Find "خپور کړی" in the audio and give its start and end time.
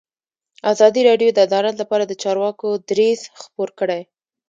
3.41-4.01